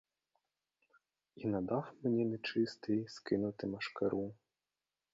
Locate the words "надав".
1.47-1.93